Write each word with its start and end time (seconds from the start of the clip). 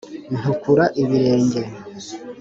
Ntukura 0.37 0.85
ibirenge, 1.01 1.61